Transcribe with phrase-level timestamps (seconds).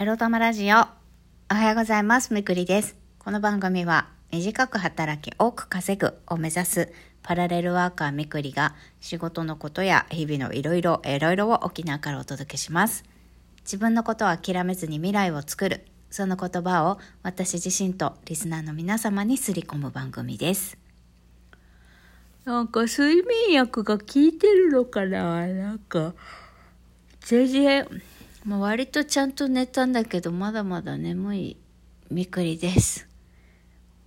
[0.00, 0.78] エロ玉ラジオ。
[0.78, 2.32] おはようございます。
[2.32, 2.96] みくりです。
[3.18, 6.90] この番組は、短く働き多く稼ぐを目指す
[7.22, 13.04] パラレルワーカーみくりが仕事のことや日々のいろいろいろいろを沖縄からお届けします。
[13.64, 15.84] 自分のことを諦めずに未来を作る。
[16.10, 20.78] その言葉を私自身とリスナーの皆様にすり込む番組です。
[22.46, 25.46] なんか睡眠薬が効いてるのかな？
[25.46, 26.14] なんか、
[27.20, 27.86] 全然、
[28.44, 31.56] まあ、割とちゃんと寝たんだけどまだまだ眠い
[32.10, 33.06] みくりです。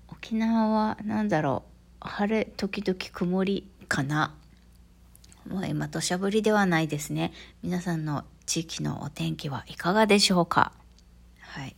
[0.07, 1.63] 沖縄は何だろ
[2.01, 4.33] う晴れ時々曇りかな。
[5.47, 7.31] もう今土砂降りではないですね。
[7.61, 10.71] 皆さんの地域のお天気はいかがでしょうか。
[11.39, 11.75] はい。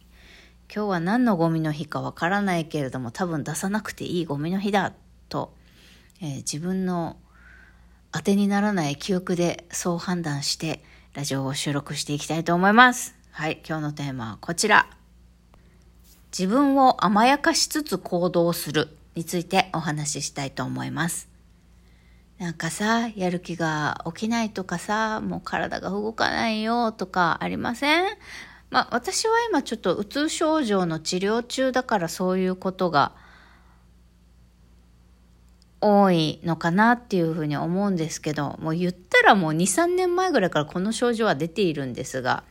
[0.73, 4.93] 今日は何のゴミの日かわからないけれども多分出さなくていいゴミの日だ
[5.27, 5.53] と、
[6.21, 7.17] えー自分の
[8.13, 10.81] 当てにならない記憶でそう判断して
[11.15, 13.15] ラジオを収録していきたいと思います。
[13.31, 14.85] はい、今日のテーマはこちら。
[16.37, 21.29] 自分を甘やかしつつ行動するについてお話ししたいと思います。
[22.37, 28.03] なんかさ、やる気が起きないとかさ、もう体が動かないよとかありません？
[28.69, 33.13] まあ私は今ちょっとうつ症状の治療中だからそういうことが
[35.87, 42.43] 多いのかなっていうふうに思うんですけどもう言ったらもう23年前ぐらいからこの症状は出ているんですが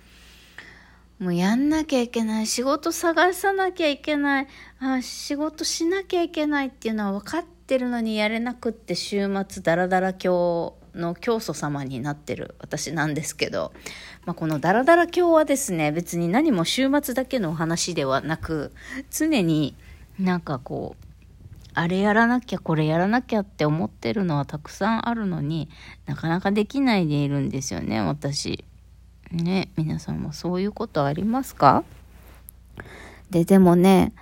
[1.19, 4.47] もうやんなきゃいけない仕事探さなきゃいけない
[4.79, 13.73] あ仕事しなきゃいけないっていうのは分かってるのにやれなくって週末ダラダラ教の教祖様になってる私なんですけど、
[14.27, 18.73] まあ、このダラダラ教はですね別に何も週末だけのお話ではなく
[19.11, 19.75] 常に
[20.21, 21.05] なんかこう
[21.75, 25.69] あれやらなきゃこれやらなきゃって思ってるのはたくさんあるのに
[26.07, 28.65] なかなかできないでいるんですよね私
[29.33, 31.85] ね皆さんもそういうことありますか？
[33.31, 34.13] ででもね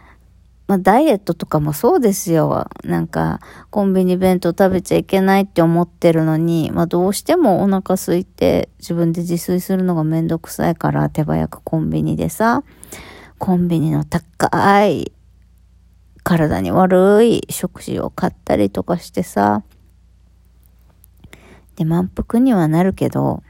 [0.68, 2.66] まあ、ダイエットとかもそうですよ。
[2.84, 12.62] なんか、コンビニ弁当食べちゃいけないって思ってるのに、まあ、どうしてもお腹空いて自分で自炊するのがめんどくさいから手早くコンビニでさ、
[13.38, 15.12] コンビニの高い
[16.22, 19.62] 体に悪い食事を買ったりとかしてさ、
[21.76, 23.42] で、満腹にはなるけど、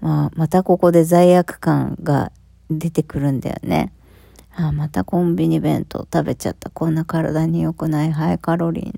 [0.00, 2.32] まあ、またここで罪悪感が
[2.70, 3.92] 出てくるんだよね。
[4.58, 6.70] ああまたコンビニ弁当食べちゃった。
[6.70, 8.94] こんな体に良くないハイカロリ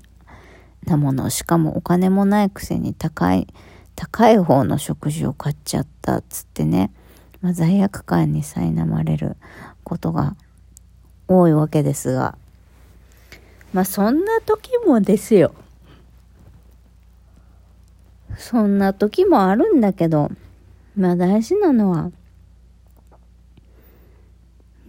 [0.85, 1.29] ーなもの。
[1.29, 3.47] しかもお金もないくせに高い、
[3.95, 6.21] 高い方の食事を買っちゃった。
[6.21, 6.91] つってね。
[7.41, 9.35] まあ、罪悪感に苛まれる
[9.83, 10.35] ことが
[11.27, 12.37] 多いわけですが。
[13.73, 15.53] まあそんな時もですよ。
[18.37, 20.31] そんな時もあるんだけど、
[20.95, 22.11] まあ大事なのは、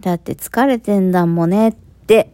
[0.00, 1.72] だって疲れてんだもんねっ
[2.06, 2.32] て、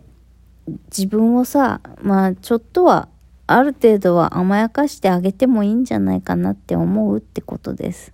[0.88, 3.08] 自分をさ、まあちょっとは、
[3.48, 8.12] ある程度は甘やかしてあげてもいいんじゃないかなって思うってことです。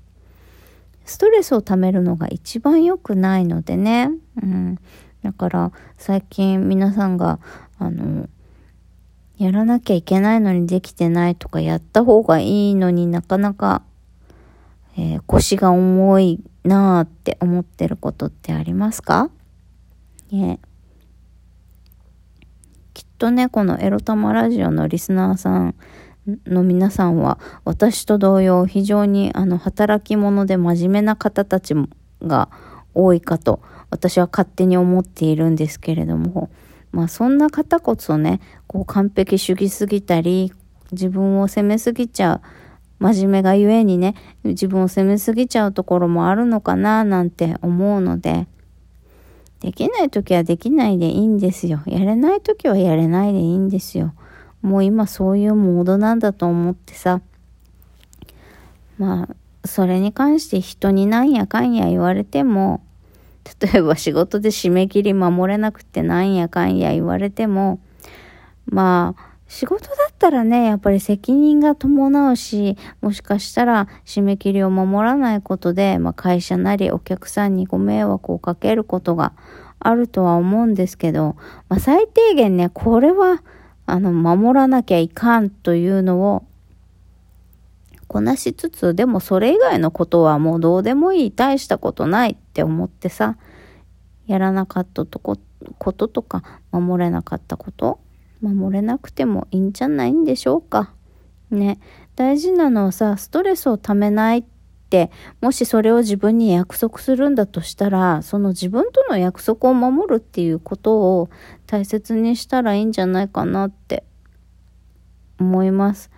[1.04, 4.10] ストレスを溜めるのが一番良くないのでね。
[4.42, 4.78] うん。
[5.22, 7.38] だから最近皆さんが、
[7.84, 8.28] あの、
[9.38, 13.82] やらなきゃいけないのにできてないとか、やった方がいいのになかなか、
[14.96, 19.30] えー腰が重いなーって思ってることってありますか？
[20.30, 20.60] ね
[22.94, 25.74] きっとね、このエロ玉ラジオのリスナーさん
[26.46, 31.74] の皆さんは、私と同様、非常にあの、働き者で真面目な方たち
[32.22, 32.48] が
[32.94, 33.60] 多いかと、
[33.90, 36.50] 私は勝手に思っているんですけれども、
[36.92, 40.52] まあそんな方こそね、こう完璧主義すぎたり、
[40.92, 42.40] 自分を責めすぎちゃう、
[42.98, 44.14] 真面目がゆえにね、
[44.44, 48.46] 自分を責めすぎちゃうところもあるのかななんて思うので、
[49.60, 51.82] できない時はできないでいいんですよ。
[51.86, 54.12] やれない時はやれないでいいんですよ。
[54.60, 57.20] もう今そういうモードなんだと思ってさ、
[58.98, 62.82] まあ、それに関して人になんやかんや言われても、
[63.60, 67.80] 例えば仕事で締め切り守れなくてなんやかんや言われても、
[68.66, 79.34] まあ、仕事だったらね、やっぱり責任が伴うし、もしかしたら締め切りを守らないことで、まあ会社なりお客さんにご迷惑をかけることが
[79.78, 81.36] あるとは思うんですけど、
[81.68, 83.42] まあ最低限ね、これは、
[83.84, 86.44] あの、守らなきゃいかんというのを、
[88.12, 93.36] こなしつつ、でもそれ以外のことはもうどうでもいい、大したことないって思ってさ、
[94.26, 95.38] やらなかったとこ、
[95.78, 97.98] こととか、守れなかったこと、
[98.40, 100.92] 守れなくてもいいんじゃないんでしょうか。
[101.50, 101.80] ね。
[102.14, 104.44] 大事なのはさ、ストレスをためないっ
[104.92, 105.10] って、
[105.40, 111.30] もしそれを自分に約束するんだとしたら、その自分との約束を守るっていうことを
[111.66, 114.04] 大切にしたらいいんじゃないかなって
[115.40, 116.10] 思います。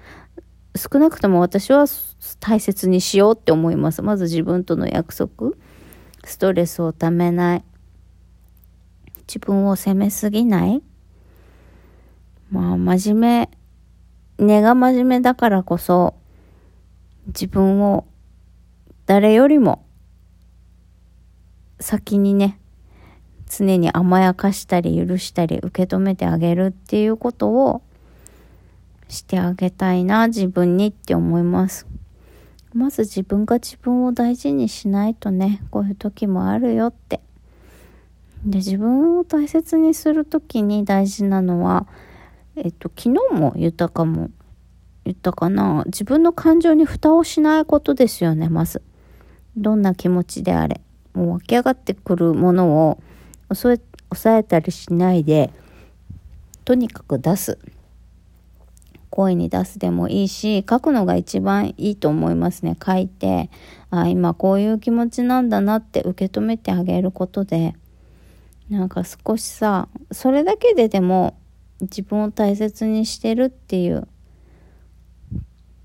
[0.76, 1.87] 少なくとも私は
[2.41, 4.03] 大切にしようって思います。
[4.03, 5.53] まず自分との約束。
[6.25, 7.65] ストレスをためない。
[9.29, 10.82] 自分を責めすぎない。
[12.50, 13.49] まあ、真面
[14.38, 16.15] 目、根が真面目だからこそ、
[17.29, 18.06] 自分を
[19.06, 19.85] 誰よりも
[21.81, 22.59] 先にね、
[23.49, 27.82] 常に甘やかしたり許したり受け止めてあげるっていうことを
[29.09, 31.87] してあげたいな、自分にって思います。
[32.73, 37.21] まず自分が自分を大事にしないとね、こういう時もあるよって。
[38.45, 41.87] で、自分を大切にする時に大事なのは、
[42.56, 44.31] えっと、昨日も言ったかも、
[45.05, 45.85] 言ったかな。
[45.87, 48.83] 自分の感情に蓋をしないことですよね、まず。
[49.56, 50.81] どんな気持ちであれ。
[51.15, 52.99] もう湧き上がってくるものを
[53.49, 53.81] 抑え
[54.11, 55.51] 抑えたりしないで、
[56.65, 57.59] とにかく出す。
[59.15, 62.77] 声に出すでもいいし、書くのが一番いいと思いますね。
[62.85, 63.49] 書いて、
[63.91, 67.77] あ、今こういう気持ちなんだなって受け止めてあげることで、
[68.69, 71.39] なんか少しさ、それだけででも
[71.83, 74.09] 自分を大切にしてるっていう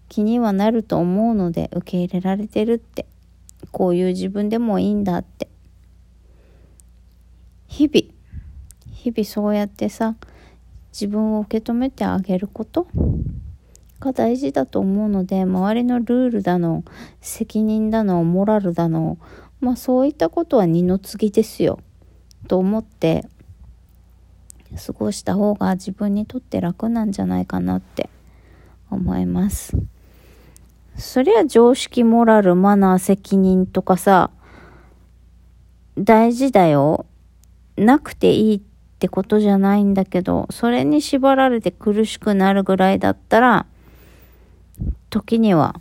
[0.07, 3.05] 気にはなると思うので、受け入れられてるって、
[3.71, 5.49] こういう自分でもいいんだって。
[7.67, 8.11] 日々、
[8.91, 10.15] 日々そうやってさ、
[10.91, 12.87] 自分を受け止めてあげること
[13.99, 16.83] が大事だと思うので周りのルールだの
[17.21, 19.17] 責任だのモラルだの
[19.59, 21.79] まあそういったことは二の次ですよ
[22.47, 23.25] と思って
[24.85, 28.09] 過ごした方が自分にとって楽なんじゃないかなって
[28.91, 29.75] 思います。
[30.95, 34.31] そりゃ常識モラルマナー責任とかさ
[35.97, 37.05] 大事だよ。
[37.77, 38.61] なくていいっ
[38.99, 43.65] ってことじゃないんだけど、それに縛られて苦しくなるぐらいだったら、
[45.09, 45.79] 時には、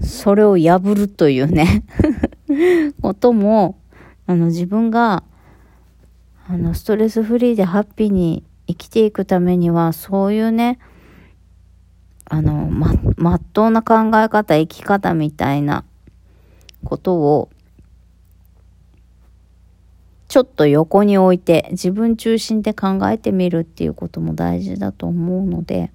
[0.00, 1.82] それを破るというね
[3.02, 3.76] ことも、
[4.28, 5.24] あの自分が、
[6.46, 10.78] あのストレスフリーでハッピーに生きていくためには、そういうね、
[12.26, 15.82] あの、ま、まっとうな考え方、生き方みたいな
[16.84, 17.50] ことを、
[20.30, 25.90] ちょっと横に置いて自分中心で考えてみるっていうことも大事だと思うので、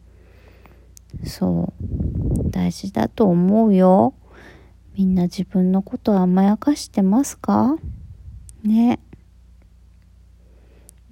[1.23, 4.13] そう、大事だと思うよ。
[4.97, 7.77] みんな自分のこと甘やかしてますか？
[8.61, 8.99] ね。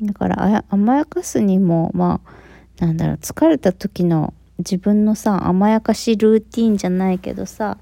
[0.01, 2.19] だから甘やかすにも、ま
[2.81, 7.77] あ、なんだろう、疲れた時の自分のさ、甘やかしルーティンじゃないけどさ、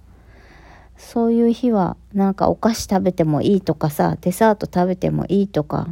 [1.01, 5.88] そういう日はなんかお菓子食べてもいいとかさ、デザート食べてもいいとか、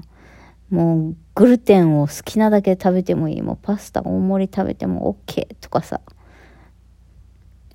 [0.69, 3.41] もうグルテンを好きなだけ食べてもいい。
[3.41, 5.99] もうパスタ大盛り食べても OK とかさ。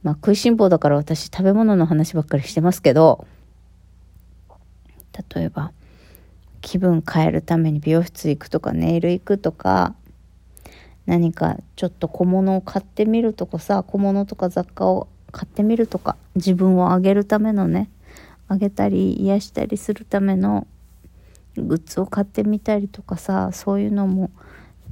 [0.04, 3.26] まあ食いしん坊だから私食べ物の話ばっかりしてますけど、
[5.34, 5.72] 例えば
[6.60, 9.96] 気分変えるために美容室行くとかネイル行くとか、
[11.04, 17.90] 何かちょっと小物を買ってみるとかさ、小物とか雑貨を買ってみるとか自分を上げるためのね
[18.48, 20.68] 上げたり癒したりするための
[21.56, 24.30] グッズを買ってみたりとかさそういうのも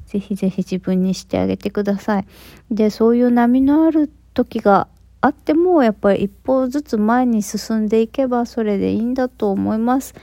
[0.07, 2.27] ぜひぜひ自分にしてあげてください。
[2.71, 4.89] でそういう波のある時が
[5.21, 10.15] あってもやっぱり一歩ずつ前に進んでいけばそれでいいんだと思います。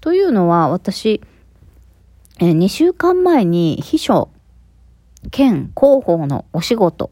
[0.00, 1.22] というのは私
[2.40, 4.28] え2週間前に秘書
[5.30, 7.10] 兼広報のお仕事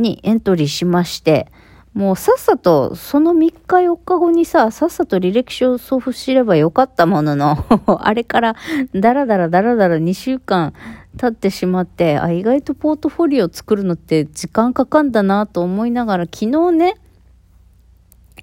[0.00, 1.48] にエントリーしまして、
[1.96, 7.64] もうさっさと、その3日4日後にさ、さっさと履歴書を送付すればよかったものの、
[8.04, 8.56] あれから
[8.94, 10.74] ダラダラダラダラ2週間
[11.16, 16.96] 経ってしまって、あ、意外とポートフォリオ作るのって時間かかんだなと思いながら、昨日ね、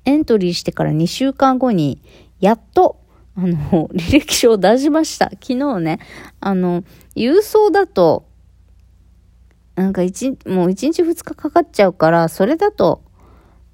[0.05, 1.99] エントリーしてから2週間後に、
[2.39, 2.97] やっと、
[3.35, 5.25] あの、 履歴書を出しました。
[5.25, 5.99] 昨日ね、
[6.39, 6.83] あの、
[7.15, 8.25] 郵送だと、
[9.75, 13.01] なんか一、もう一日二日かかっちゃうから、それだと、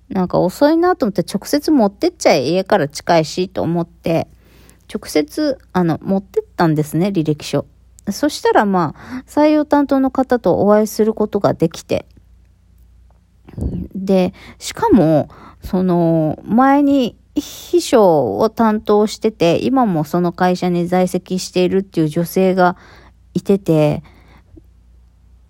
[0.09, 4.27] なんか遅いなと思って直接持ってっちゃえ、家から近いしと思って、
[4.93, 7.65] 直接、あの、持ってったんですね、履歴書。
[8.11, 12.05] そしたらまあ、採用担当の方とお会いすることができて、
[13.93, 15.29] で、しかも、
[15.61, 22.77] その、前に秘書を担当してて、今もその会社に在籍しているっていう女性が
[23.33, 24.03] いてて、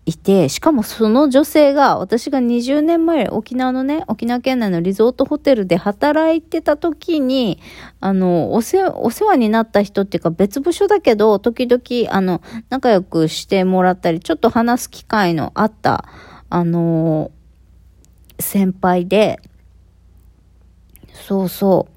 [0.09, 7.59] いて、しかもその女性が、私が20年前、沖縄のね、沖縄県内のリゾートホテルで働いてた時に、
[7.99, 16.05] あの、お世お世話になった人っていうか別部署だけど、時々、あの、仲良くしてもらったり、ちょっと話す機会のあった、
[16.49, 17.31] あの、
[18.39, 19.39] 先輩で、
[21.13, 21.87] そうそ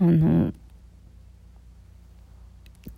[0.00, 0.52] う、あの、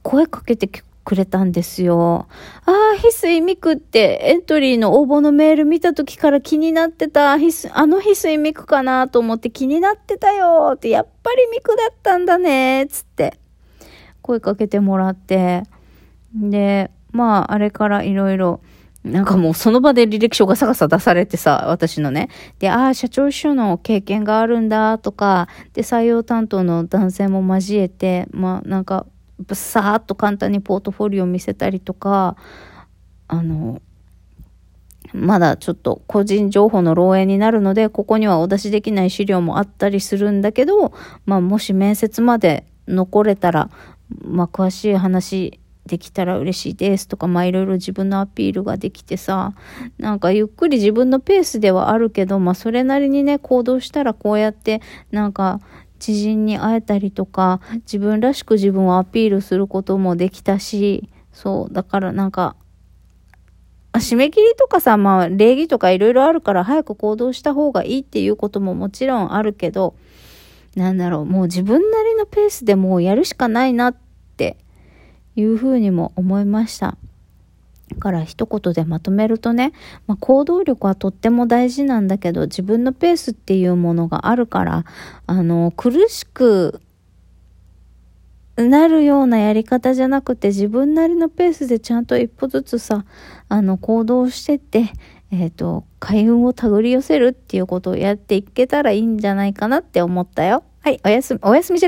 [0.02, 0.68] 声かけて
[1.08, 2.26] くれたんですよ。
[2.66, 13.38] ああ、翡翠ミクってエントリーの応募のメール見た時から気になってた、あの翡翠ミクかなと思って気になってたよって、やっぱりミクだったんだねつって、
[14.20, 15.62] 声かけてもらって、
[16.34, 18.60] で、まあ、あれからいろいろ、
[19.02, 22.28] なんかもうその場で履歴書がさがさ出されてさ、私のね。
[22.58, 29.06] で、ああ、社長秘書の経験があるんだとか、で、採用担当の男性も交えて、まあなんか
[29.52, 32.36] さーっと簡単にポートフォリオを見せたりとか、
[33.28, 33.80] あの、
[35.12, 40.92] まだちょっと個人情報の漏洩になるので、ここにはお出しできない資料もあったりするんだけど、
[41.24, 43.70] まあもし面接まで残れたら、
[44.22, 49.54] まあ詳しい話できたら嬉しいですとか、まあいろいろ自分のアピールができてさ、
[49.96, 55.60] なんかゆっくり自分のペースではあるけど、まあそれなりにね、行動したらこうやって、なんか
[55.98, 62.56] 知人に会えたりとか、自分らしく自分をアピールすることもできたし、そう、だからなんか、
[63.94, 69.94] 締め切りとかさ、まあ礼儀とかいろいろあるから早く行動した方がいいっていうことももちろんあるけど、
[70.76, 73.96] なんだろう、もう自分なりのペースでもうやるしかないなっ
[74.36, 74.56] て
[75.34, 76.96] いうふうにも思いました。
[77.88, 79.72] から一言でまとめるとね、
[80.06, 84.84] まあ、行動力はとっても大事なんだけど、自分のペースっていうものがあるから、
[85.26, 86.80] あの、苦しく
[88.56, 93.04] なるようなやり方じゃなくて、自分なりのペースでちゃんと一歩ずつさ、
[93.48, 94.92] あの、行動してって、
[95.30, 100.64] えっ、ー、と、開運を手繰り寄せるっていうことをやっていけたらいいんじゃないかなって思ったよ。
[100.80, 101.86] はい、おやすみ、おやすみじゃ。